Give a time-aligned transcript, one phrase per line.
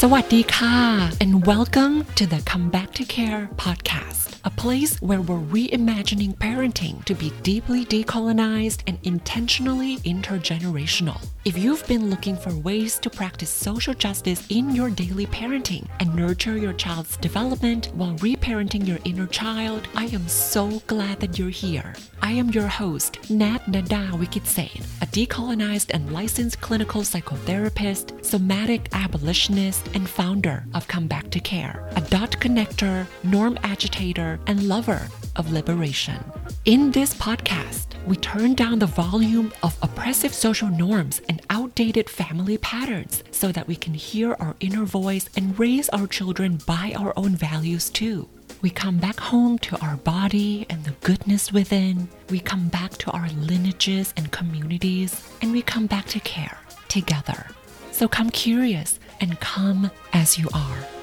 [0.00, 0.76] สวัสดีค่ะ
[1.22, 7.04] and welcome to the Come Back to Care podcast a place where we're reimagining parenting
[7.04, 11.24] to be deeply decolonized and intentionally intergenerational.
[11.47, 16.13] If you've been looking for ways to practice social justice in your daily parenting and
[16.13, 21.47] nurture your child's development while reparenting your inner child, I am so glad that you're
[21.47, 21.95] here.
[22.21, 29.87] I am your host, Nat Nada Wikitsain, a decolonized and licensed clinical psychotherapist, somatic abolitionist,
[29.93, 35.07] and founder of Come Back to Care, a dot connector, norm agitator, and lover
[35.37, 36.21] of liberation.
[36.65, 42.57] In this podcast, we turn down the volume of oppressive social norms and outdated family
[42.57, 47.11] patterns so that we can hear our inner voice and raise our children by our
[47.17, 48.29] own values too.
[48.61, 52.07] We come back home to our body and the goodness within.
[52.29, 57.47] We come back to our lineages and communities, and we come back to care together.
[57.91, 60.96] So come curious and come as you are.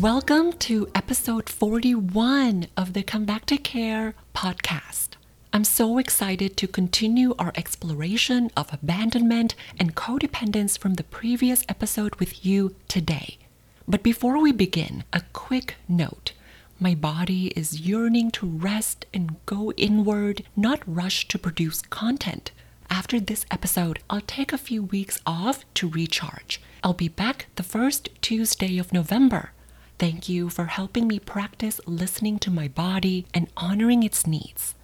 [0.00, 5.16] Welcome to episode 41 of the Come Back to Care podcast.
[5.52, 12.14] I'm so excited to continue our exploration of abandonment and codependence from the previous episode
[12.14, 13.36] with you today.
[13.86, 16.32] But before we begin, a quick note.
[16.80, 22.50] My body is yearning to rest and go inward, not rush to produce content.
[22.88, 26.62] After this episode, I'll take a few weeks off to recharge.
[26.82, 29.50] I'll be back the first Tuesday of November.
[30.02, 34.74] Thank you for helping me practice listening to my body and honoring its needs.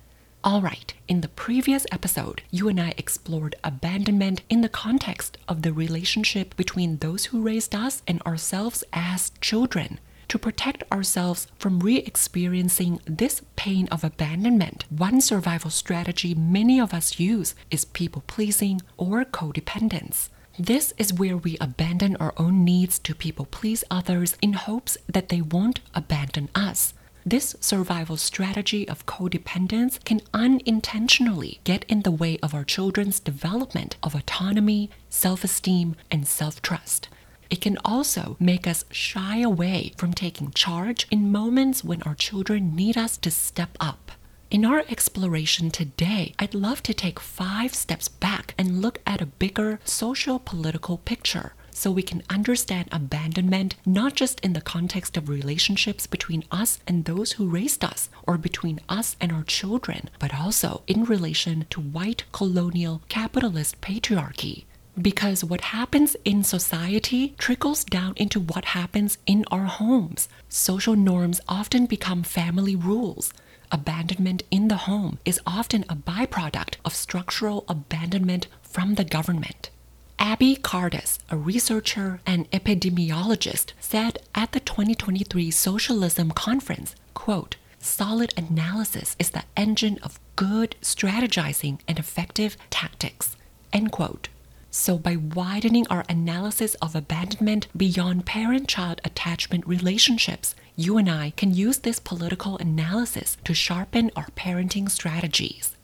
[0.47, 5.73] Alright, in the previous episode, you and I explored abandonment in the context of the
[5.73, 9.99] relationship between those who raised us and ourselves as children.
[10.29, 16.95] To protect ourselves from re experiencing this pain of abandonment, one survival strategy many of
[16.95, 20.29] us use is people pleasing or codependence.
[20.61, 25.29] This is where we abandon our own needs to people please others in hopes that
[25.29, 26.95] they won't abandon us.
[27.25, 33.95] This survival strategy of codependence can unintentionally get in the way of our children's development
[34.03, 37.09] of autonomy, self esteem, and self trust.
[37.51, 42.75] It can also make us shy away from taking charge in moments when our children
[42.75, 44.11] need us to step up.
[44.51, 49.27] In our exploration today, I'd love to take five steps back and look at a
[49.27, 55.29] bigger social political picture so we can understand abandonment not just in the context of
[55.29, 60.35] relationships between us and those who raised us or between us and our children, but
[60.35, 64.65] also in relation to white colonial capitalist patriarchy.
[65.01, 70.27] Because what happens in society trickles down into what happens in our homes.
[70.49, 73.31] Social norms often become family rules.
[73.71, 79.71] Abandonment in the home is often a byproduct of structural abandonment from the government.
[80.19, 89.15] Abby Cartus, a researcher and epidemiologist, said at the 2023 Socialism Conference, quote, solid analysis
[89.19, 93.37] is the engine of good strategizing and effective tactics,
[93.73, 94.29] end quote.
[94.71, 101.33] So, by widening our analysis of abandonment beyond parent child attachment relationships, you and I
[101.37, 105.75] can use this political analysis to sharpen our parenting strategies.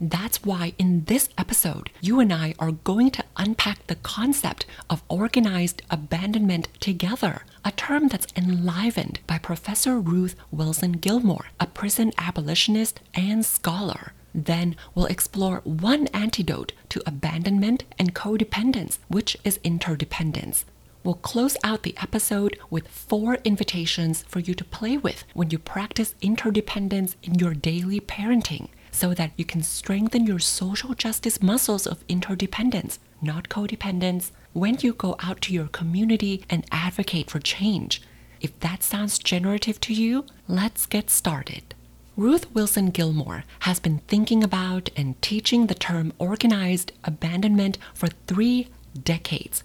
[0.00, 5.02] That's why in this episode, you and I are going to unpack the concept of
[5.10, 12.98] organized abandonment together, a term that's enlivened by Professor Ruth Wilson Gilmore, a prison abolitionist
[13.12, 14.14] and scholar.
[14.34, 20.64] Then we'll explore one antidote to abandonment and codependence, which is interdependence.
[21.02, 25.58] We'll close out the episode with four invitations for you to play with when you
[25.58, 31.86] practice interdependence in your daily parenting so that you can strengthen your social justice muscles
[31.86, 38.02] of interdependence, not codependence, when you go out to your community and advocate for change.
[38.42, 41.74] If that sounds generative to you, let's get started.
[42.14, 48.68] Ruth Wilson Gilmore has been thinking about and teaching the term organized abandonment for three
[49.02, 49.62] decades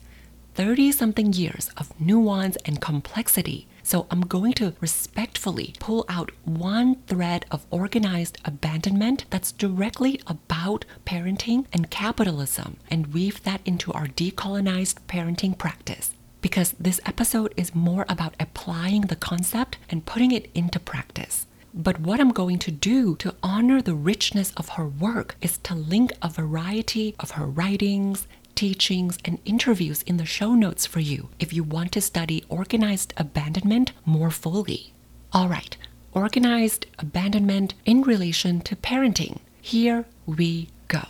[0.55, 3.67] 30 something years of nuance and complexity.
[3.83, 10.85] So I'm going to respectfully pull out one thread of organized abandonment that's directly about
[11.05, 16.13] parenting and capitalism and weave that into our decolonized parenting practice.
[16.41, 21.47] Because this episode is more about applying the concept and putting it into practice.
[21.73, 25.75] But what I'm going to do to honor the richness of her work is to
[25.75, 31.29] link a variety of her writings, teachings, and interviews in the show notes for you
[31.39, 34.93] if you want to study organized abandonment more fully.
[35.33, 35.75] All right,
[36.13, 39.39] organized abandonment in relation to parenting.
[39.61, 41.01] Here we go.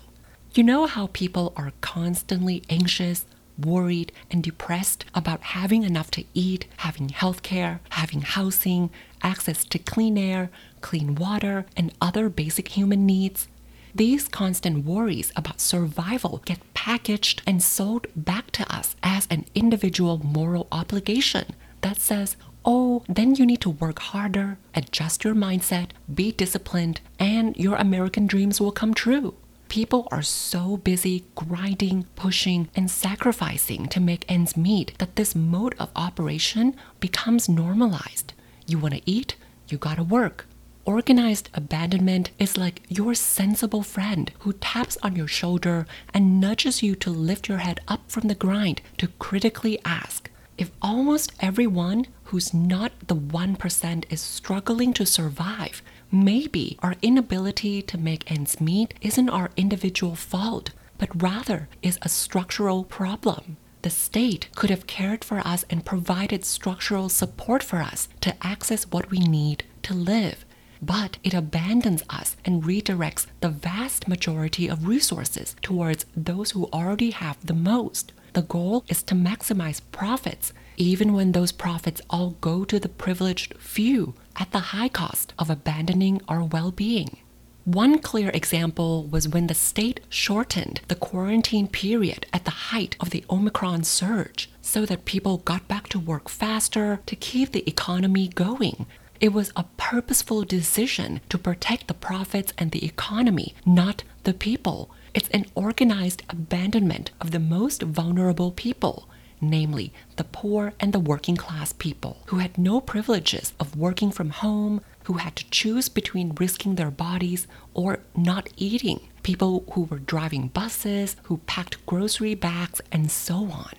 [0.53, 3.25] You know how people are constantly anxious,
[3.61, 8.89] worried, and depressed about having enough to eat, having healthcare, having housing,
[9.21, 10.49] access to clean air,
[10.81, 13.47] clean water, and other basic human needs.
[13.95, 20.17] These constant worries about survival get packaged and sold back to us as an individual
[20.17, 26.33] moral obligation that says, oh, then you need to work harder, adjust your mindset, be
[26.33, 29.33] disciplined, and your American dreams will come true.
[29.69, 35.73] People are so busy grinding, pushing, and sacrificing to make ends meet that this mode
[35.79, 38.33] of operation becomes normalized.
[38.67, 39.37] You want to eat,
[39.69, 40.47] you gotta work.
[40.85, 46.95] Organized abandonment is like your sensible friend who taps on your shoulder and nudges you
[46.97, 50.29] to lift your head up from the grind to critically ask
[50.59, 57.97] if almost everyone who's not the 1% is struggling to survive, maybe our inability to
[57.97, 63.57] make ends meet isn't our individual fault, but rather is a structural problem.
[63.81, 68.83] The state could have cared for us and provided structural support for us to access
[68.85, 70.44] what we need to live
[70.81, 77.11] but it abandons us and redirects the vast majority of resources towards those who already
[77.11, 78.11] have the most.
[78.33, 83.55] The goal is to maximize profits, even when those profits all go to the privileged
[83.57, 87.17] few at the high cost of abandoning our well being.
[87.65, 93.09] One clear example was when the state shortened the quarantine period at the height of
[93.09, 98.27] the Omicron surge so that people got back to work faster to keep the economy
[98.27, 98.85] going
[99.19, 104.89] it was a purposeful decision to protect the profits and the economy, not the people.
[105.13, 109.07] It's an organized abandonment of the most vulnerable people,
[109.39, 114.31] namely the poor and the working class people, who had no privileges of working from
[114.31, 119.99] home, who had to choose between risking their bodies or not eating, people who were
[119.99, 123.73] driving buses, who packed grocery bags, and so on.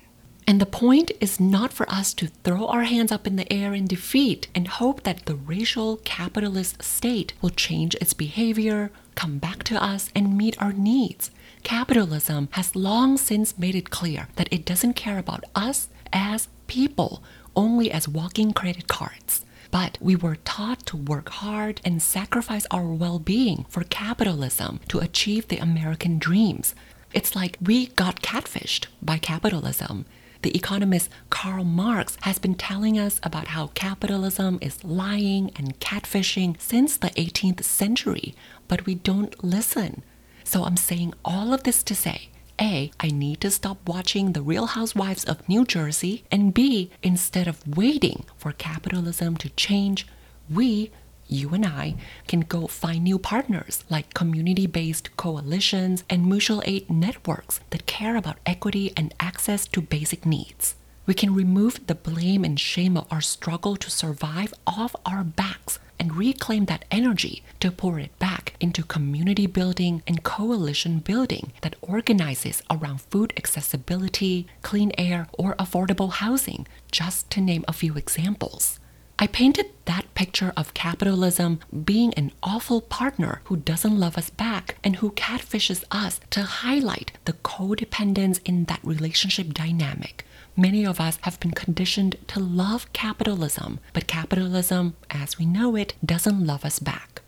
[0.48, 3.75] And the point is not for us to throw our hands up in the air
[3.75, 9.64] in defeat and hope that the racial capitalist state will change its behavior, come back
[9.64, 11.32] to us, and meet our needs.
[11.64, 17.25] Capitalism has long since made it clear that it doesn't care about us as people,
[17.56, 19.44] only as walking credit cards.
[19.72, 25.00] But we were taught to work hard and sacrifice our well being for capitalism to
[25.00, 26.72] achieve the American dreams.
[27.12, 30.04] It's like we got catfished by capitalism
[30.46, 36.54] the economist Karl Marx has been telling us about how capitalism is lying and catfishing
[36.60, 38.32] since the 18th century,
[38.69, 40.04] but we don't listen.
[40.44, 42.28] So I'm saying all of this to say
[42.60, 47.49] A, I need to stop watching The Real Housewives of New Jersey, and B, instead
[47.49, 50.06] of waiting for capitalism to change,
[50.49, 50.92] we
[51.28, 51.96] you and I
[52.26, 58.17] can go find new partners like community based coalitions and mutual aid networks that care
[58.17, 60.75] about equity and access to basic needs.
[61.06, 65.78] We can remove the blame and shame of our struggle to survive off our backs
[65.99, 71.76] and reclaim that energy to pour it back into community building and coalition building that
[71.81, 78.78] organizes around food accessibility, clean air, or affordable housing, just to name a few examples.
[79.18, 84.76] I painted that picture of capitalism being an awful partner who doesn't love us back
[84.84, 90.26] and who catfishes us to highlight the codependence in that relationship dynamic.
[90.54, 95.94] Many of us have been conditioned to love capitalism, but capitalism, as we know it,
[96.04, 97.23] doesn't love us back.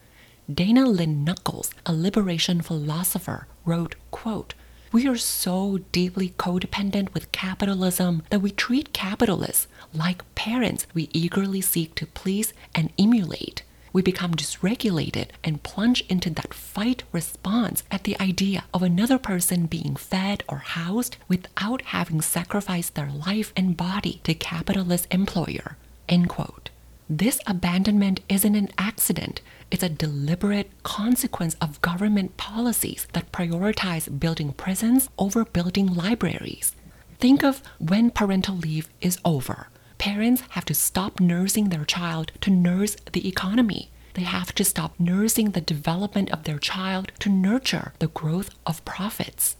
[0.52, 4.52] Dana Lynn Knuckles, a liberation philosopher, wrote, quote,
[4.92, 11.60] we are so deeply codependent with capitalism that we treat capitalists like parents we eagerly
[11.60, 13.62] seek to please and emulate.
[13.92, 19.66] We become dysregulated and plunge into that fight response at the idea of another person
[19.66, 25.76] being fed or housed without having sacrificed their life and body to capitalist employer.
[26.08, 26.70] End quote.
[27.10, 29.40] This abandonment isn't an accident.
[29.70, 36.74] It's a deliberate consequence of government policies that prioritize building prisons over building libraries.
[37.18, 39.68] Think of when parental leave is over.
[39.96, 43.90] Parents have to stop nursing their child to nurse the economy.
[44.12, 48.84] They have to stop nursing the development of their child to nurture the growth of
[48.84, 49.56] profits.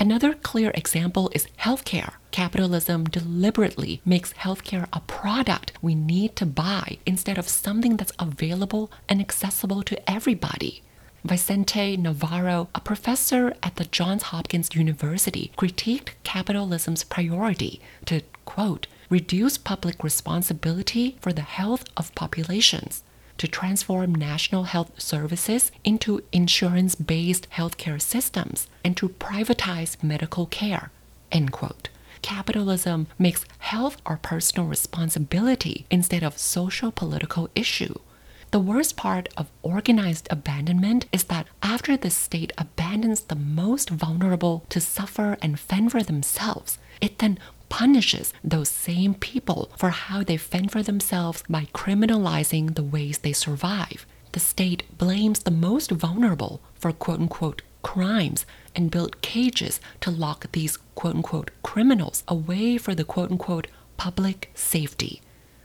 [0.00, 2.14] Another clear example is healthcare.
[2.30, 8.90] Capitalism deliberately makes healthcare a product we need to buy instead of something that's available
[9.10, 10.82] and accessible to everybody.
[11.22, 19.58] Vicente Navarro, a professor at the Johns Hopkins University, critiqued capitalism's priority to, quote, reduce
[19.58, 23.02] public responsibility for the health of populations
[23.40, 30.90] to transform national health services into insurance based healthcare systems and to privatize medical care.
[31.32, 31.88] End quote.
[32.20, 37.94] capitalism makes health our personal responsibility instead of a social political issue.
[38.50, 44.64] The worst part of organized abandonment is that after the state abandons the most vulnerable
[44.68, 47.38] to suffer and fend for themselves, it then
[47.70, 53.32] punishes those same people for how they fend for themselves by criminalizing the ways they
[53.32, 54.04] survive.
[54.32, 58.44] The state blames the most vulnerable for quote unquote crimes
[58.76, 64.50] and built cages to lock these quote unquote criminals away for the quote unquote public
[64.54, 65.22] safety.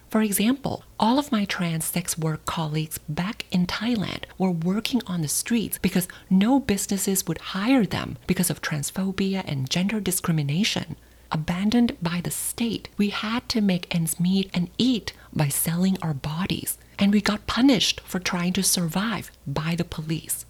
[0.09, 5.21] For example, all of my trans sex work colleagues back in Thailand were working on
[5.21, 10.95] the streets because no businesses would hire them because of transphobia and gender discrimination.
[11.35, 16.13] Abandoned by the state, we had to make ends meet and eat by selling our
[16.13, 20.45] bodies, and we got punished for trying to survive by the police.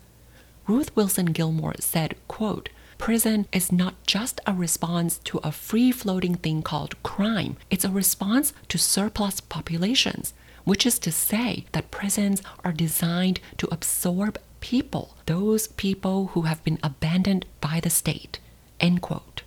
[0.68, 6.36] Ruth Wilson Gilmore said, quote, Prison is not just a response to a free floating
[6.36, 12.44] thing called crime, it's a response to surplus populations, which is to say that prisons
[12.64, 18.38] are designed to absorb people, those people who have been abandoned by the state.
[18.80, 19.42] End quote.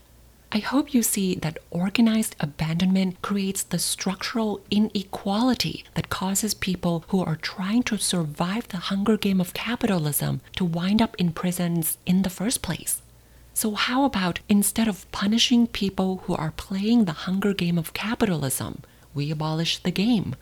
[0.50, 7.22] I hope you see that organized abandonment creates the structural inequality that causes people who
[7.22, 12.22] are trying to survive the hunger game of capitalism to wind up in prisons in
[12.22, 13.02] the first place.
[13.52, 18.82] So, how about instead of punishing people who are playing the hunger game of capitalism,
[19.12, 20.34] we abolish the game?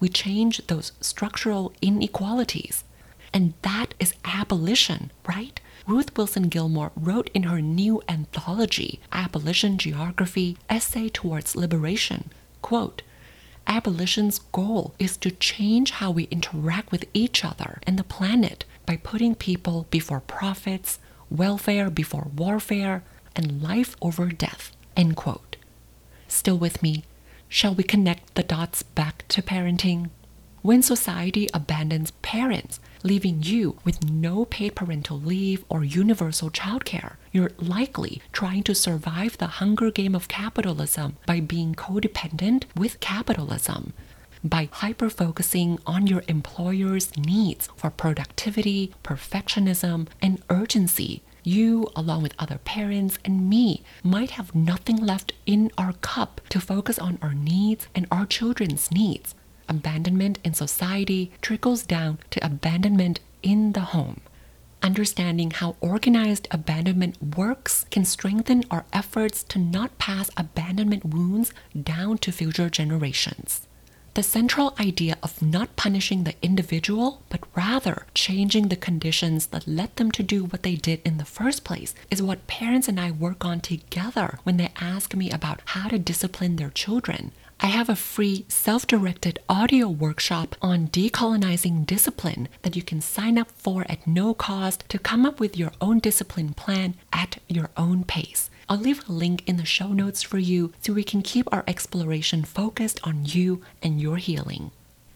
[0.00, 2.82] We change those structural inequalities.
[3.32, 5.60] And that is abolition, right?
[5.86, 13.02] Ruth Wilson Gilmore wrote in her new anthology, Abolition Geography Essay Towards Liberation, quote,
[13.66, 18.96] Abolition's goal is to change how we interact with each other and the planet by
[18.96, 20.98] putting people before profits,
[21.30, 23.02] welfare before warfare,
[23.34, 24.72] and life over death.
[24.96, 25.56] End quote.
[26.28, 27.04] Still with me?
[27.48, 30.10] Shall we connect the dots back to parenting?
[30.62, 37.52] When society abandons parents, leaving you with no paid parental leave or universal childcare, you're
[37.58, 43.92] likely trying to survive the hunger game of capitalism by being codependent with capitalism.
[44.44, 52.34] By hyper focusing on your employer's needs for productivity, perfectionism, and urgency, you, along with
[52.38, 57.34] other parents and me, might have nothing left in our cup to focus on our
[57.34, 59.34] needs and our children's needs
[59.68, 64.20] abandonment in society trickles down to abandonment in the home.
[64.82, 72.18] Understanding how organized abandonment works can strengthen our efforts to not pass abandonment wounds down
[72.18, 73.68] to future generations.
[74.14, 79.96] The central idea of not punishing the individual, but rather changing the conditions that led
[79.96, 83.10] them to do what they did in the first place, is what parents and I
[83.10, 87.32] work on together when they ask me about how to discipline their children.
[87.64, 93.38] I have a free self directed audio workshop on decolonizing discipline that you can sign
[93.38, 97.70] up for at no cost to come up with your own discipline plan at your
[97.76, 98.50] own pace.
[98.68, 101.62] I'll leave a link in the show notes for you so we can keep our
[101.68, 104.72] exploration focused on you and your healing.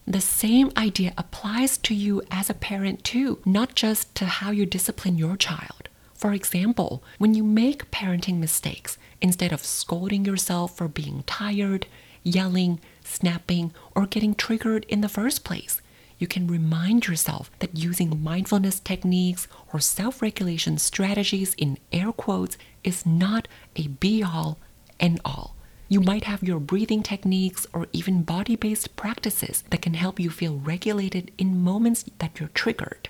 [0.07, 4.67] The same idea applies to you as a parent too, not just to how you
[4.67, 5.89] discipline your child.
[6.15, 11.87] For example, when you make parenting mistakes, instead of scolding yourself for being tired,
[12.27, 15.81] yelling, snapping, or getting triggered in the first place.
[16.19, 22.57] You can remind yourself that using mindfulness techniques or self regulation strategies in air quotes
[22.83, 24.59] is not a be all
[24.99, 25.55] and all.
[25.89, 30.31] You might have your breathing techniques or even body based practices that can help you
[30.31, 33.09] feel regulated in moments that you're triggered.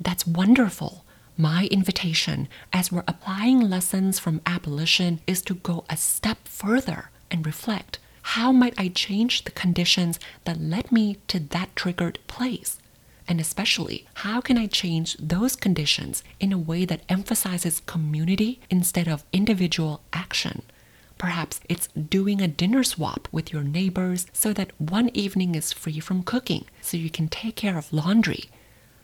[0.00, 1.04] That's wonderful.
[1.36, 7.44] My invitation as we're applying lessons from abolition is to go a step further and
[7.44, 12.78] reflect how might I change the conditions that led me to that triggered place?
[13.28, 19.08] And especially, how can I change those conditions in a way that emphasizes community instead
[19.08, 20.62] of individual action?
[21.18, 26.00] Perhaps it's doing a dinner swap with your neighbors so that one evening is free
[26.00, 28.44] from cooking so you can take care of laundry.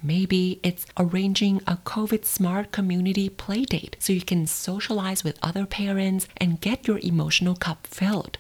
[0.03, 6.27] Maybe it's arranging a COVID smart community playdate so you can socialize with other parents
[6.39, 8.39] and get your emotional cup filled.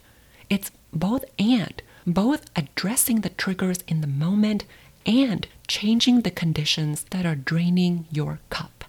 [0.50, 4.64] It's both and, both addressing the triggers in the moment
[5.06, 8.84] and changing the conditions that are draining your cup.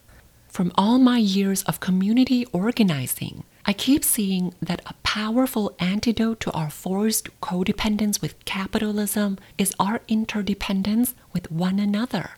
[0.49, 6.51] From all my years of community organizing, I keep seeing that a powerful antidote to
[6.51, 12.31] our forced codependence with capitalism is our interdependence with one another.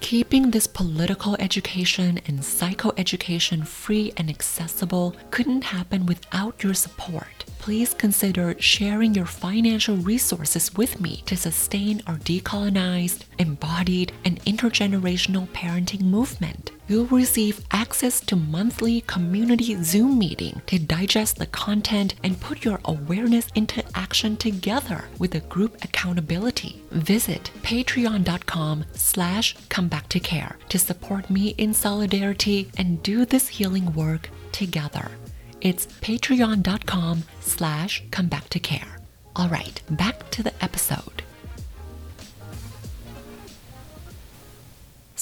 [0.00, 7.44] Keeping this political education and psychoeducation free and accessible couldn't happen without your support.
[7.58, 15.46] Please consider sharing your financial resources with me to sustain our decolonized, embodied, and intergenerational
[15.48, 22.40] parenting movement you'll receive access to monthly community Zoom meeting to digest the content and
[22.40, 26.82] put your awareness into action together with a group accountability.
[26.90, 34.28] Visit patreon.com slash come back to support me in solidarity and do this healing work
[34.50, 35.12] together.
[35.60, 38.98] It's patreon.com slash come back to care.
[39.36, 41.22] All right, back to the episode.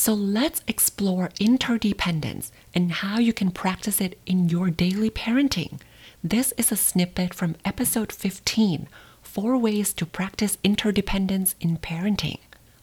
[0.00, 5.81] So let's explore interdependence and how you can practice it in your daily parenting.
[6.23, 8.87] This is a snippet from episode 15
[9.23, 12.38] Four Ways to Practice Interdependence in Parenting.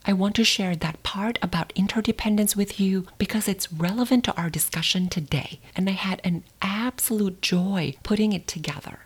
[0.05, 4.49] I want to share that part about interdependence with you because it's relevant to our
[4.49, 8.99] discussion today, and I had an absolute joy putting it together.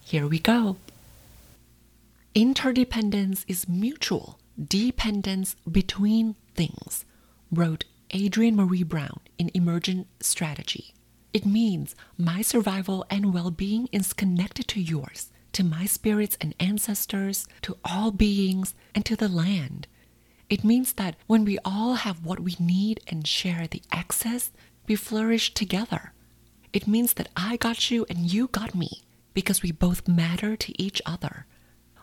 [0.00, 0.78] Here we go.
[2.34, 7.04] Interdependence is mutual dependence between things
[7.52, 10.94] wrote Adrienne Maree Brown in Emergent Strategy.
[11.34, 16.54] It means my survival and well being is connected to yours, to my spirits and
[16.58, 19.86] ancestors, to all beings, and to the land.
[20.48, 24.50] It means that when we all have what we need and share the excess,
[24.86, 26.12] we flourish together.
[26.72, 29.02] It means that I got you and you got me
[29.34, 31.46] because we both matter to each other.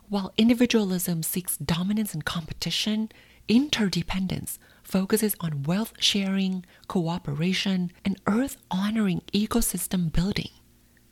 [0.10, 3.12] While individualism seeks dominance and competition,
[3.48, 4.58] interdependence
[4.90, 10.50] focuses on wealth sharing, cooperation, and earth honoring ecosystem building.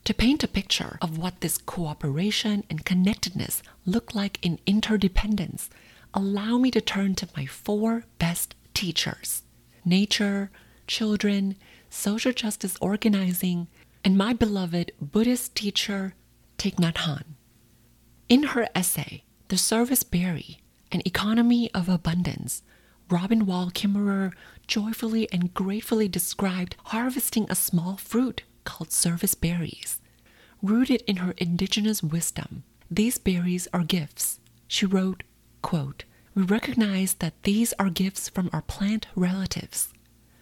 [0.06, 5.70] To paint a picture of what this cooperation and connectedness look like in interdependence,
[6.14, 9.44] allow me to turn to my four best teachers
[9.86, 10.50] nature,
[10.88, 11.56] children,
[11.90, 13.68] social justice organizing,
[14.04, 16.14] and my beloved Buddhist teacher,
[16.58, 17.36] Thich Nhat Hanh.
[18.28, 20.62] In her essay, The Service Berry
[20.92, 22.64] An Economy of Abundance,
[23.10, 24.34] Robin Wall Kimmerer
[24.68, 30.00] joyfully and gratefully described harvesting a small fruit called service berries.
[30.62, 34.40] Rooted in her indigenous wisdom, these berries are gifts.
[34.68, 35.24] She wrote,
[35.62, 36.04] quote,
[36.36, 39.94] We recognize that these are gifts from our plant relatives,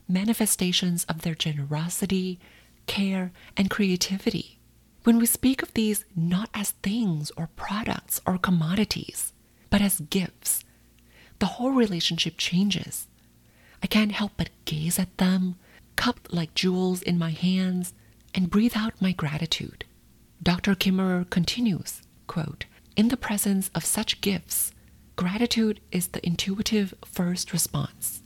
[0.08, 2.40] manifestations of their generosity,
[2.88, 4.60] care, and creativity.
[5.04, 9.34] When we speak of these not as things or products or commodities,
[9.70, 10.65] but as gifts,
[11.40, 13.08] the whole relationship changes.
[13.84, 15.56] I can't help but gaze at them,
[15.96, 17.94] cupped like jewels in my hands,
[18.34, 19.86] and breathe out my gratitude.
[20.42, 20.76] Dr.
[20.76, 24.72] Kimmerer continues, quote, In the presence of such gifts,
[25.16, 28.22] gratitude is the intuitive first response.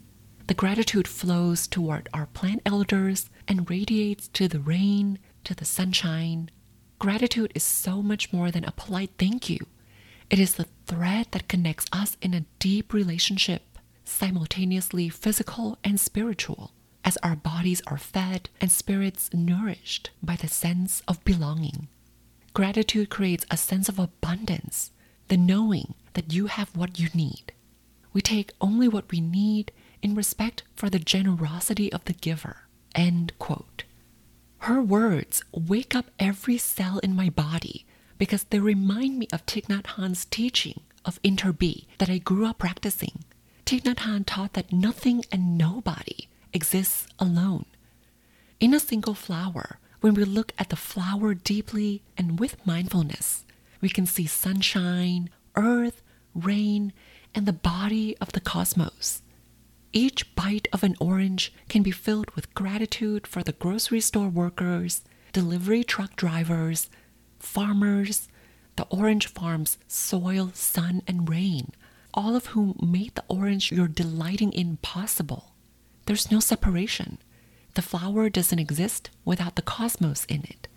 [0.47, 6.49] The gratitude flows toward our plant elders and radiates to the rain, to the sunshine.
[6.97, 9.67] Gratitude is so much more than a polite thank you.
[10.29, 16.71] It is the thread that connects us in a deep relationship, simultaneously physical and spiritual,
[17.03, 21.87] as our bodies are fed and spirits nourished by the sense of belonging.
[22.53, 24.91] Gratitude creates a sense of abundance,
[25.29, 27.51] the knowing that you have what you need.
[28.13, 32.67] We take only what we need in respect for the generosity of the giver.
[32.93, 33.83] End quote.
[34.59, 37.85] Her words wake up every cell in my body
[38.19, 42.59] because they remind me of Thich Nhat Hanh's teaching of interbe that I grew up
[42.59, 43.23] practicing.
[43.65, 47.65] Thich Nhat Hanh taught that nothing and nobody exists alone.
[48.59, 53.45] In a single flower, when we look at the flower deeply and with mindfulness,
[53.81, 56.01] we can see sunshine, earth,
[56.35, 56.93] rain,
[57.33, 59.21] and the body of the cosmos.
[59.93, 65.03] Each bite of an orange can be filled with gratitude for the grocery store workers,
[65.31, 66.89] delivery truck drivers,
[67.39, 68.27] farmers,
[68.75, 71.71] the orange farms, soil, sun, and rain,
[72.13, 75.53] all of whom made the orange you're delighting in possible.
[76.05, 77.19] There's no separation.
[77.75, 80.67] The flower doesn't exist without the cosmos in it.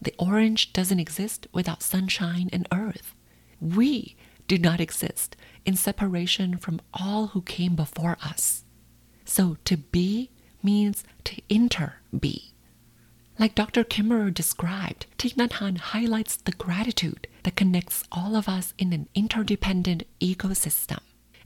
[0.00, 3.14] The orange doesn't exist without sunshine and earth.
[3.60, 4.16] We
[4.46, 8.64] do not exist in separation from all who came before us.
[9.24, 10.30] So to be
[10.62, 12.52] means to inter be.
[13.38, 13.84] Like Dr.
[13.84, 19.08] Kimmerer described, Thich Nhat Hanh highlights the gratitude that connects all of us in an
[19.14, 20.98] interdependent ecosystem.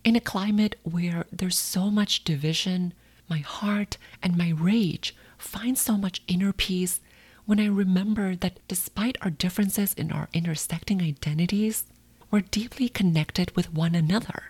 [0.03, 2.95] In a climate where there's so much division,
[3.29, 7.01] my heart and my rage find so much inner peace
[7.45, 11.85] when I remember that despite our differences in our intersecting identities,
[12.31, 14.45] we're deeply connected with one another.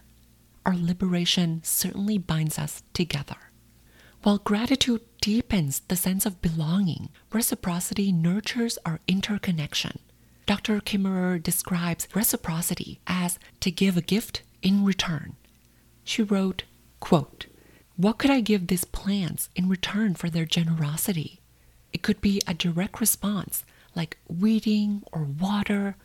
[0.64, 3.51] our liberation certainly binds us together.
[4.22, 9.98] While gratitude deepens the sense of belonging, reciprocity nurtures our interconnection.
[10.46, 10.80] Dr.
[10.80, 15.34] Kimmerer describes reciprocity as to give a gift in return.
[16.04, 16.62] She wrote,
[17.00, 17.46] quote,
[17.96, 21.40] What could I give these plants in return for their generosity?
[21.92, 23.64] It could be a direct response,
[23.96, 25.96] like weeding or water,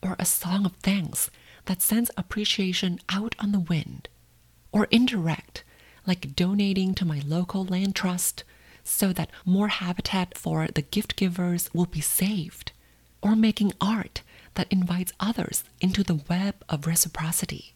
[0.00, 1.28] or a song of thanks
[1.64, 4.08] that sends appreciation out on the wind,
[4.70, 5.64] or indirect,
[6.06, 8.44] like donating to my local land trust
[8.82, 12.72] so that more habitat for the gift givers will be saved,
[13.22, 14.22] or making art
[14.54, 17.74] that invites others into the web of reciprocity.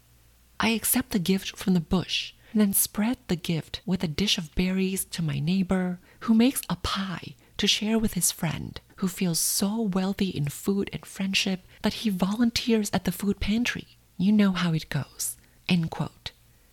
[0.60, 4.38] I accept the gift from the bush, and then spread the gift with a dish
[4.38, 9.08] of berries to my neighbor who makes a pie to share with his friend who
[9.08, 13.96] feels so wealthy in food and friendship that he volunteers at the food pantry.
[14.16, 15.36] You know how it goes.
[15.68, 16.32] End quote.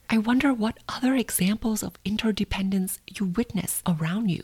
[0.10, 4.44] I wonder what other examples of interdependence you witness around you.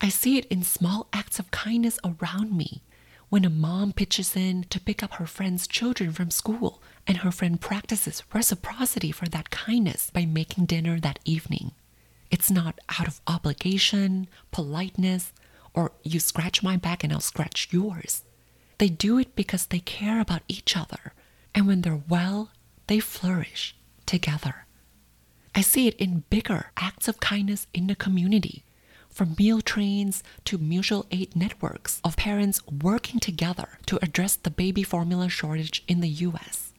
[0.00, 2.82] I see it in small acts of kindness around me.
[3.28, 7.32] When a mom pitches in to pick up her friend's children from school, and her
[7.32, 11.72] friend practices reciprocity for that kindness by making dinner that evening.
[12.30, 15.32] It's not out of obligation, politeness,
[15.74, 18.22] or you scratch my back and I'll scratch yours.
[18.78, 21.12] They do it because they care about each other,
[21.54, 22.50] and when they're well,
[22.86, 23.74] they flourish
[24.06, 24.66] together.
[25.54, 28.64] I see it in bigger acts of kindness in the community,
[29.10, 34.82] from meal trains to mutual aid networks of parents working together to address the baby
[34.82, 36.72] formula shortage in the US.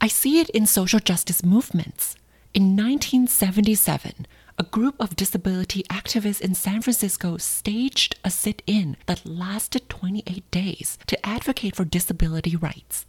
[0.00, 2.16] I see it in social justice movements.
[2.54, 4.26] In 1977,
[4.58, 10.48] a group of disability activists in San Francisco staged a sit in that lasted 28
[10.50, 13.04] days to advocate for disability rights.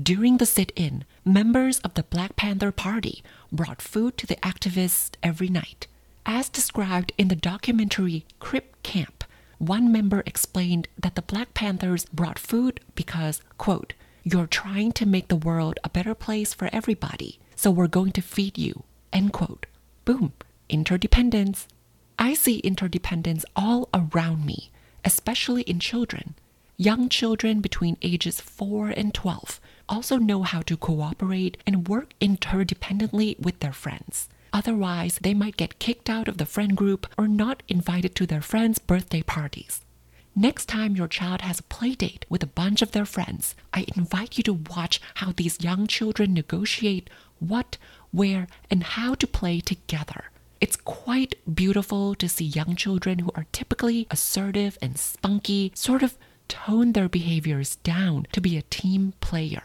[0.00, 5.16] During the sit in, members of the Black Panther Party brought food to the activists
[5.20, 5.88] every night.
[6.24, 9.24] As described in the documentary Crip Camp,
[9.58, 15.26] one member explained that the Black Panthers brought food because, quote, you're trying to make
[15.26, 19.66] the world a better place for everybody, so we're going to feed you, end quote.
[20.04, 20.34] Boom,
[20.68, 21.66] interdependence.
[22.16, 24.70] I see interdependence all around me,
[25.04, 26.34] especially in children.
[26.76, 33.38] Young children between ages 4 and 12 also know how to cooperate and work interdependently
[33.38, 34.28] with their friends.
[34.52, 38.40] Otherwise, they might get kicked out of the friend group or not invited to their
[38.40, 39.84] friends' birthday parties.
[40.34, 43.84] Next time your child has a play date with a bunch of their friends, I
[43.96, 47.76] invite you to watch how these young children negotiate what,
[48.12, 50.30] where, and how to play together.
[50.60, 56.16] It's quite beautiful to see young children who are typically assertive and spunky sort of
[56.48, 59.62] tone their behaviors down to be a team player.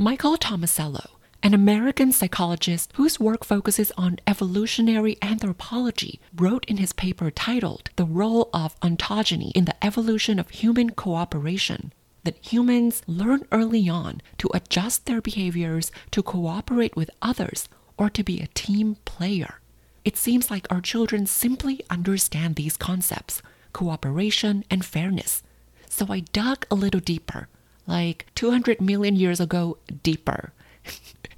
[0.00, 1.08] Michael Tomasello,
[1.42, 8.04] an American psychologist whose work focuses on evolutionary anthropology, wrote in his paper titled The
[8.04, 14.48] Role of Ontogeny in the Evolution of Human Cooperation that humans learn early on to
[14.54, 19.58] adjust their behaviors to cooperate with others or to be a team player.
[20.04, 25.42] It seems like our children simply understand these concepts cooperation and fairness.
[25.90, 27.48] So I dug a little deeper,
[27.88, 30.52] like 200 million years ago, deeper.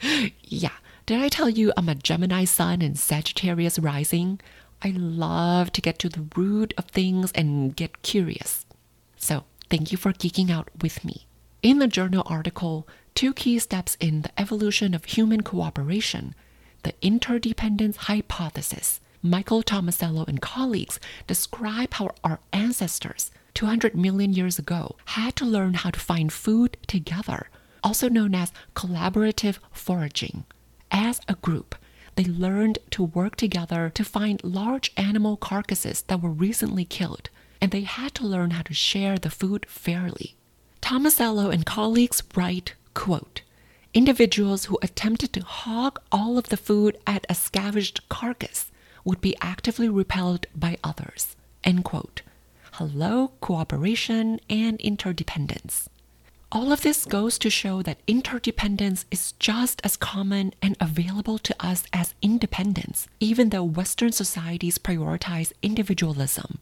[0.42, 4.40] yeah, did I tell you I'm a Gemini sun and Sagittarius rising?
[4.82, 8.66] I love to get to the root of things and get curious.
[9.16, 11.26] So, thank you for geeking out with me.
[11.62, 16.34] In the journal article, Two Key Steps in the Evolution of Human Cooperation,
[16.82, 24.96] the Interdependence Hypothesis, Michael Tomasello and colleagues describe how our ancestors, 200 million years ago,
[25.04, 27.50] had to learn how to find food together,
[27.84, 30.44] also known as collaborative foraging.
[30.90, 31.74] As a group,
[32.14, 37.28] they learned to work together to find large animal carcasses that were recently killed,
[37.60, 40.36] and they had to learn how to share the food fairly.
[40.80, 43.42] Tomasello and colleagues write, quote,
[43.92, 48.72] Individuals who attempted to hog all of the food at a scavenged carcass
[49.04, 51.36] would be actively repelled by others.
[51.62, 52.22] End quote.
[52.80, 55.90] Hello, cooperation and interdependence.
[56.50, 61.54] All of this goes to show that interdependence is just as common and available to
[61.60, 66.58] us as independence, even though Western societies prioritize individualism.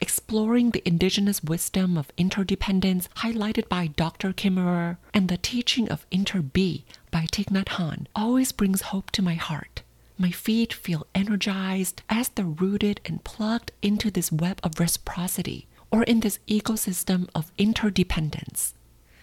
[0.00, 4.32] Exploring the indigenous wisdom of interdependence highlighted by Dr.
[4.32, 9.34] Kimmerer and the teaching of Inter-Be by Thich Nhat Hanh always brings hope to my
[9.34, 9.82] heart.
[10.18, 16.02] My feet feel energized as they're rooted and plugged into this web of reciprocity or
[16.02, 18.74] in this ecosystem of interdependence.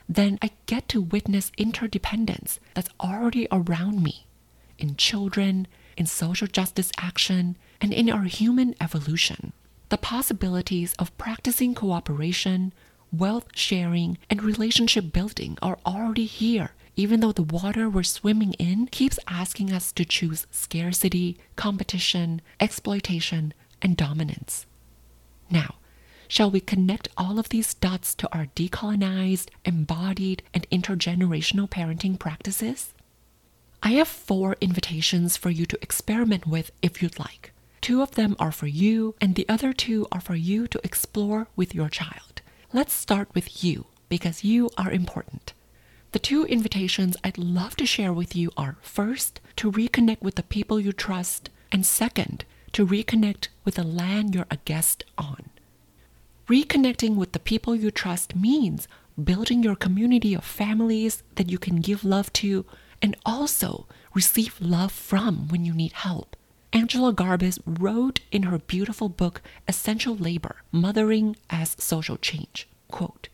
[0.07, 4.25] Then I get to witness interdependence that's already around me.
[4.77, 9.53] in children, in social justice action, and in our human evolution.
[9.89, 12.73] The possibilities of practicing cooperation,
[13.11, 18.87] wealth sharing, and relationship building are already here, even though the water we're swimming in
[18.87, 24.65] keeps asking us to choose scarcity, competition, exploitation, and dominance.
[25.49, 25.75] Now,
[26.27, 32.93] shall we connect all of these dots to our decolonized, embodied, and intergenerational parenting practices?
[33.83, 37.51] I have four invitations for you to experiment with if you'd like.
[37.81, 41.47] Two of them are for you, and the other two are for you to explore
[41.55, 42.41] with your child.
[42.73, 45.53] Let's start with you, because you are important.
[46.15, 50.43] The two invitations I'd love to share with you are first, to reconnect with the
[50.43, 55.49] people you trust, and second, to reconnect with the land you're a guest on.
[56.47, 58.87] Reconnecting with the people you trust means
[59.21, 62.63] building your community of families that you can give love to
[63.01, 66.37] and also receive love from when you need help.
[66.71, 73.27] Angela Garbes wrote in her beautiful book Essential Labor Mothering as Social Change quote,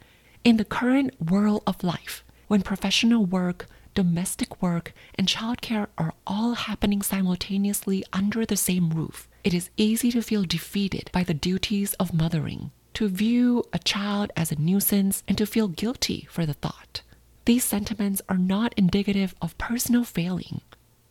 [0.43, 6.55] In the current world of life, when professional work, domestic work, and childcare are all
[6.55, 11.93] happening simultaneously under the same roof, it is easy to feel defeated by the duties
[11.93, 16.53] of mothering, to view a child as a nuisance, and to feel guilty for the
[16.53, 17.03] thought.
[17.45, 20.59] These sentiments are not indicative of personal failing.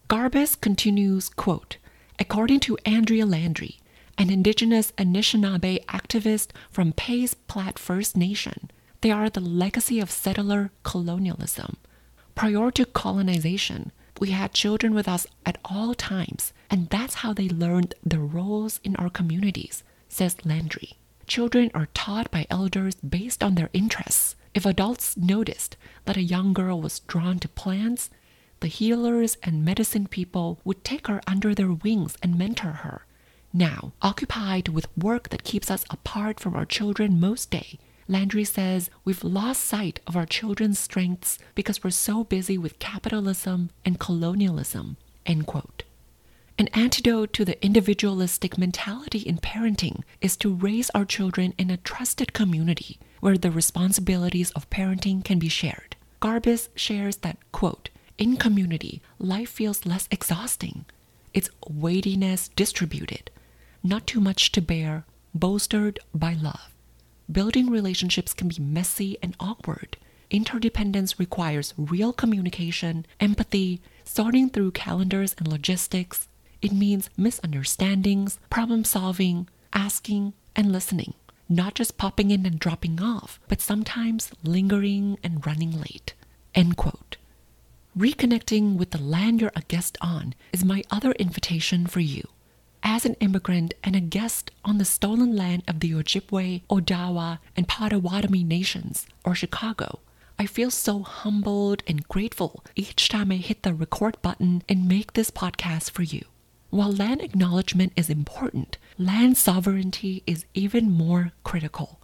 [0.09, 1.79] Garbes continues, quote,
[2.19, 3.81] According to Andrea Landry,
[4.19, 10.71] an indigenous Anishinaabe activist from Pays Plat First Nation, they are the legacy of settler
[10.83, 11.77] colonialism.
[12.35, 17.49] Prior to colonization, we had children with us at all times, and that's how they
[17.49, 20.93] learned their roles in our communities, says Landry.
[21.27, 24.37] Children are taught by elders based on their interests.
[24.53, 28.11] If adults noticed that a young girl was drawn to plants,
[28.61, 33.07] the healers and medicine people would take her under their wings and mentor her.
[33.53, 37.79] Now, occupied with work that keeps us apart from our children most day,
[38.11, 43.71] Landry says we've lost sight of our children's strengths because we're so busy with capitalism
[43.85, 44.97] and colonialism.
[45.25, 45.85] End quote.
[46.59, 51.77] An antidote to the individualistic mentality in parenting is to raise our children in a
[51.77, 55.95] trusted community where the responsibilities of parenting can be shared.
[56.21, 60.85] Garbes shares that, quote, in community, life feels less exhausting.
[61.33, 63.31] Its weightiness distributed,
[63.85, 66.70] not too much to bear, bolstered by love.
[67.31, 69.97] Building relationships can be messy and awkward.
[70.31, 76.29] Interdependence requires real communication, empathy, sorting through calendars and logistics,
[76.63, 81.15] it means misunderstandings, problem solving, asking, and listening.
[81.49, 86.15] Not just popping in and dropping off, but sometimes lingering and running late.
[86.55, 87.17] End quote.
[87.97, 92.29] Reconnecting with the land you're a guest on is my other invitation for you.
[92.83, 97.69] As an immigrant and a guest on the stolen land of the Ojibwe, Odawa, and
[97.69, 100.01] Potawatomi nations, or Chicago,
[100.39, 105.13] I feel so humbled and grateful each time I hit the record button and make
[105.13, 106.25] this podcast for you.
[106.71, 112.01] While land acknowledgement is important, land sovereignty is even more critical.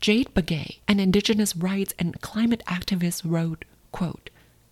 [0.00, 4.28] Jade Begay, an indigenous rights and climate activist, wrote, quote,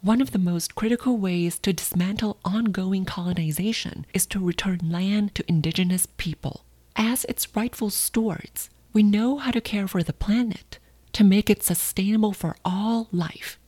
[0.06, 5.44] one of the most critical ways to dismantle ongoing colonization is to return land to
[5.48, 6.64] indigenous people.
[6.94, 10.78] As its rightful stewards, we know how to care for the planet,
[11.12, 13.58] to make it sustainable for all life.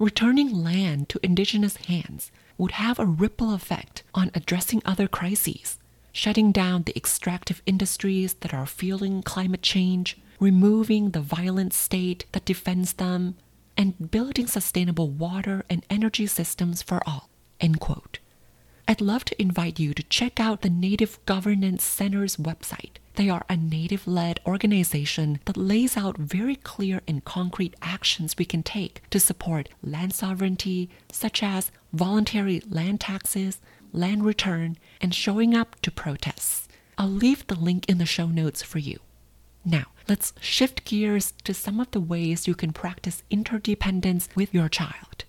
[0.00, 5.78] Returning land to indigenous hands would have a ripple effect on addressing other crises,
[6.10, 12.44] shutting down the extractive industries that are fueling climate change, removing the violent state that
[12.44, 13.36] defends them,
[13.78, 17.30] and building sustainable water and energy systems for all.
[17.60, 18.18] End quote.
[18.88, 22.96] I'd love to invite you to check out the Native Governance Center's website.
[23.14, 28.44] They are a native led organization that lays out very clear and concrete actions we
[28.44, 33.60] can take to support land sovereignty, such as voluntary land taxes,
[33.92, 36.66] land return, and showing up to protests.
[36.96, 38.98] I'll leave the link in the show notes for you.
[39.68, 44.70] Now, let's shift gears to some of the ways you can practice interdependence with your
[44.70, 45.26] child.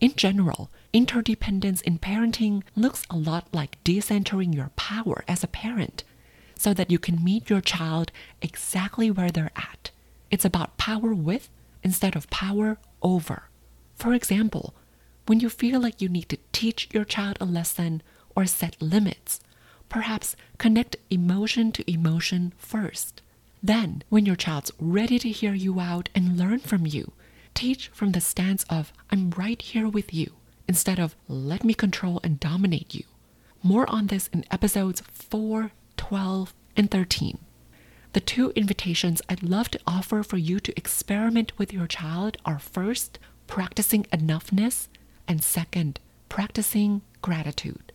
[0.00, 6.04] In general, interdependence in parenting looks a lot like decentering your power as a parent
[6.56, 8.12] so that you can meet your child
[8.42, 9.90] exactly where they're at.
[10.30, 11.48] It's about power with
[11.82, 13.44] instead of power over.
[13.94, 14.74] For example,
[15.24, 18.02] when you feel like you need to teach your child a lesson
[18.36, 19.40] or set limits,
[19.88, 23.22] perhaps connect emotion to emotion first.
[23.62, 27.12] Then, when your child's ready to hear you out and learn from you,
[27.54, 30.32] teach from the stance of I'm right here with you
[30.66, 33.04] instead of let me control and dominate you.
[33.62, 37.38] More on this in episodes 4, 12, and 13.
[38.12, 42.58] The two invitations I'd love to offer for you to experiment with your child are
[42.58, 44.88] first, practicing enoughness,
[45.28, 47.89] and second, practicing gratitude.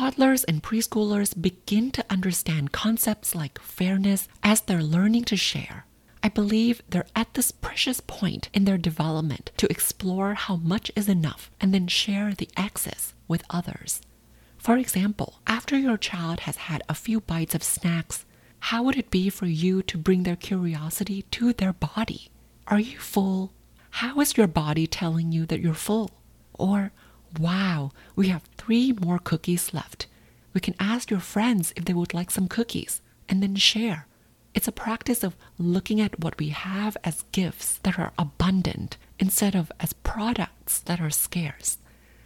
[0.00, 5.84] Toddlers and preschoolers begin to understand concepts like fairness as they're learning to share.
[6.22, 11.06] I believe they're at this precious point in their development to explore how much is
[11.06, 14.00] enough and then share the excess with others.
[14.56, 18.24] For example, after your child has had a few bites of snacks,
[18.60, 22.30] how would it be for you to bring their curiosity to their body?
[22.68, 23.52] Are you full?
[23.90, 26.10] How is your body telling you that you're full?
[26.54, 26.90] Or,
[27.38, 30.06] wow, we have three more cookies left.
[30.52, 34.06] We can ask your friends if they would like some cookies and then share.
[34.52, 39.54] It's a practice of looking at what we have as gifts that are abundant instead
[39.54, 41.78] of as products that are scarce,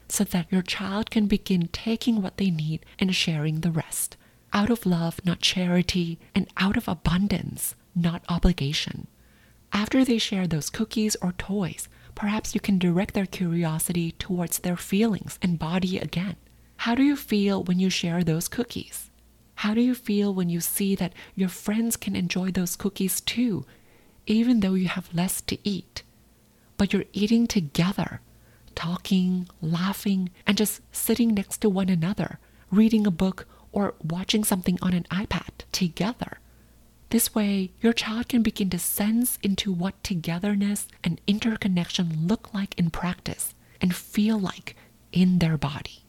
[0.09, 4.17] so that your child can begin taking what they need and sharing the rest.
[4.55, 9.07] Out of love, not charity, and out of abundance, not obligation.
[9.73, 14.77] After they share those cookies or toys, perhaps you can direct their curiosity towards their
[14.77, 16.37] feelings and body again.
[16.79, 19.11] How do you feel when you share those cookies?
[19.57, 23.65] How do you feel when you see that your friends can enjoy those cookies too,
[24.27, 26.03] even though you have less to eat?
[26.77, 28.21] But you're eating together,
[28.75, 32.39] talking, laughing, and just sitting next to one another,
[32.71, 36.39] reading a book or watching something on an iPad together.
[37.15, 42.77] This way, your child can begin to sense into what togetherness and interconnection look like
[42.77, 44.75] in practice and feel like
[45.13, 46.03] in their body.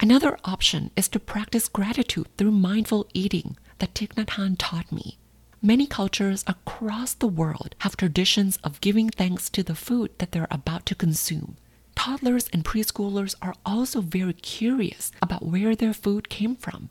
[0.00, 5.18] Another option is to practice gratitude through mindful eating that Thich Nhat Hanh taught me.
[5.60, 10.48] Many cultures across the world have traditions of giving thanks to the food that they're
[10.50, 11.58] about to consume.
[11.94, 16.88] Toddlers and preschoolers are also very curious about where their food came from,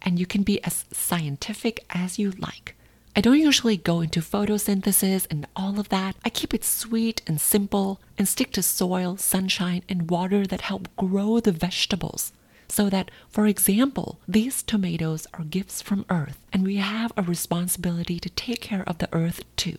[0.00, 2.76] and you can be as scientific as you like.
[3.18, 6.14] I don't usually go into photosynthesis and all of that.
[6.24, 10.88] I keep it sweet and simple and stick to soil, sunshine, and water that help
[10.94, 12.32] grow the vegetables.
[12.68, 18.20] So that, for example, these tomatoes are gifts from Earth, and we have a responsibility
[18.20, 19.78] to take care of the Earth too.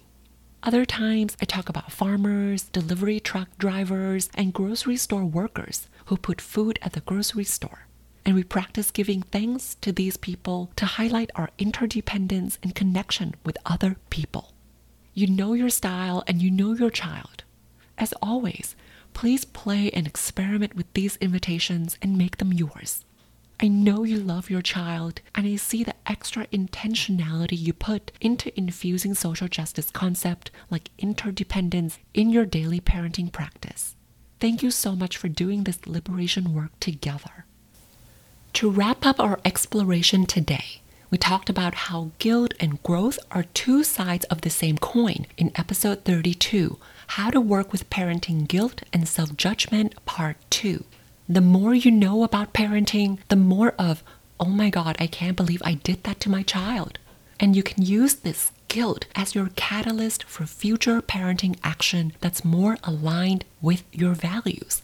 [0.62, 6.42] Other times, I talk about farmers, delivery truck drivers, and grocery store workers who put
[6.42, 7.86] food at the grocery store.
[8.30, 13.58] And we practice giving thanks to these people to highlight our interdependence and connection with
[13.66, 14.54] other people.
[15.16, 17.44] You know your style and you know your child.
[17.98, 18.76] As always,
[19.16, 23.04] please play and experiment with these invitations and make them yours.
[23.60, 28.56] I know you love your child, and I see the extra intentionality you put into
[28.56, 33.96] infusing social justice concept like interdependence in your daily parenting practice.
[34.40, 37.46] Thank you so much for doing this liberation work together.
[38.54, 43.84] To wrap up our exploration today, we talked about how guilt and growth are two
[43.84, 49.08] sides of the same coin in episode 32 How to Work with Parenting Guilt and
[49.08, 50.84] Self Judgment, Part 2
[51.30, 54.04] the more you know about parenting, the more of,
[54.40, 56.98] oh my God, I can't believe I did that to my child.
[57.40, 62.78] And you can use this guilt as your catalyst for future parenting action that's more
[62.84, 64.82] aligned with your values.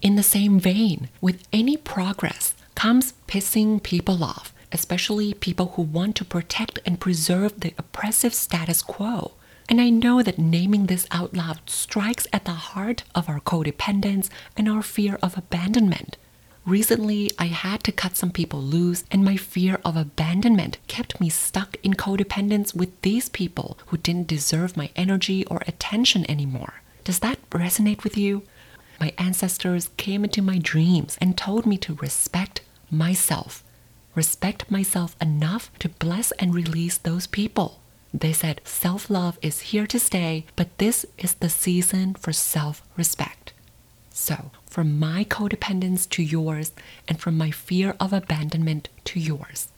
[0.00, 6.16] In the same vein, with any progress comes pissing people off, especially people who want
[6.16, 9.32] to protect and preserve the oppressive status quo.
[9.68, 14.30] And I know that naming this out loud strikes at the heart of our codependence
[14.56, 16.16] and our fear of abandonment.
[16.64, 21.28] Recently, I had to cut some people loose, and my fear of abandonment kept me
[21.28, 26.80] stuck in codependence with these people who didn't deserve my energy or attention anymore.
[27.04, 28.42] Does that resonate with you?
[28.98, 33.64] My ancestors came into my dreams and told me to respect myself.
[34.14, 37.80] Respect myself enough to bless and release those people.
[38.12, 42.82] They said self love is here to stay, but this is the season for self
[42.96, 43.52] respect.
[44.10, 46.72] So, from my codependence to yours,
[47.06, 49.68] and from my fear of abandonment to yours,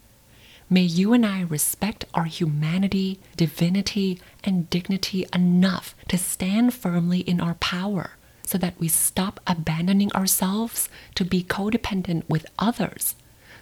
[0.71, 7.41] may you and I respect our humanity, divinity, and dignity enough to stand firmly in
[7.41, 8.13] our power
[8.45, 13.15] so that we stop abandoning ourselves to be codependent with others,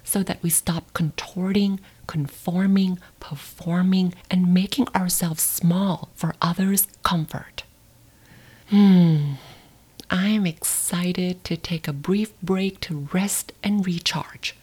[0.05, 7.65] so that we stop contorting, conforming, performing, and making ourselves small for others' comfort.
[8.69, 9.35] Hmm.
[10.13, 14.57] I am excited to take a brief break to rest and recharge.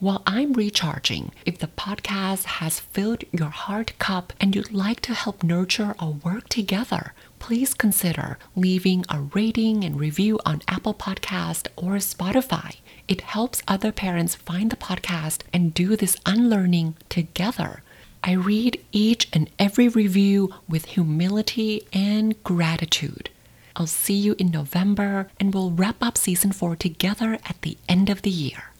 [0.00, 5.14] While I'm recharging, if the podcast has filled your heart cup and you'd like to
[5.14, 11.66] help nurture our work together, please consider leaving a rating and review on Apple Podcast
[11.74, 12.76] or Spotify.
[13.08, 17.82] It helps other parents find the podcast and do this unlearning together.
[18.22, 23.28] I read each and every review with humility and gratitude.
[23.74, 28.08] I'll see you in November and we'll wrap up season 4 together at the end
[28.08, 28.70] of the year.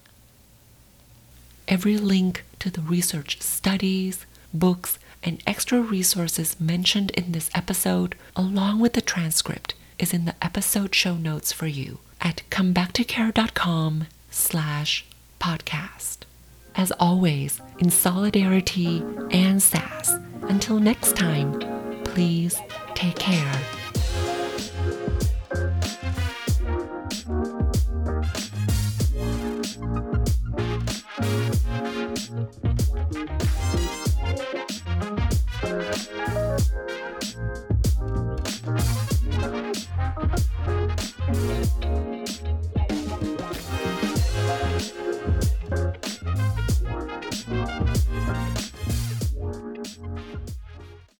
[1.66, 8.80] Every link to the research studies, books, and extra resources mentioned in this episode, along
[8.80, 15.04] with the transcript, is in the episode show notes for you at comebacktocare.com slash
[15.40, 16.18] podcast.
[16.74, 20.12] As always, in solidarity and sass,
[20.42, 21.58] until next time,
[22.04, 22.58] please
[22.94, 23.81] take care